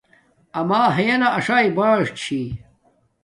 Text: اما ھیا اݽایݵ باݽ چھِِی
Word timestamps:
اما 0.59 0.81
ھیا 0.97 1.27
اݽایݵ 1.37 1.67
باݽ 1.77 2.05
چھِِی 2.21 2.41